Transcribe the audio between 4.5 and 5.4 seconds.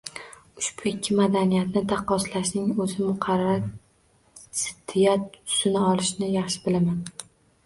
ziddiyat